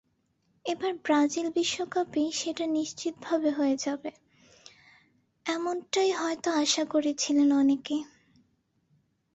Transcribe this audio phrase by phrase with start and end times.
[0.65, 4.11] এবার ব্রাজিল বিশ্বকাপেই সেটা নিশ্চিতভাবে হয়ে যাবে,
[5.45, 7.97] এমনটাই হয়তো আশা করেছিলেন অনেকে।